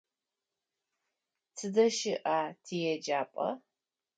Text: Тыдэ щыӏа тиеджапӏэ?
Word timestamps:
Тыдэ 1.55 1.85
щыӏа 1.97 2.39
тиеджапӏэ? 2.65 3.47